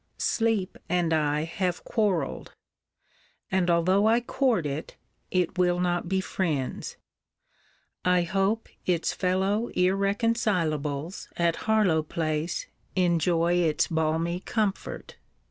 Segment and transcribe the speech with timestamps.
[0.17, 2.55] Sleep and I have quarreled;
[3.51, 4.97] and although I court it,
[5.29, 6.97] it will not be friends.
[8.03, 15.13] I hope its fellow irreconcilables at Harlowe place enjoy its balmy comforts.